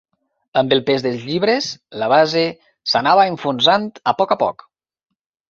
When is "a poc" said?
4.15-4.35, 4.39-4.67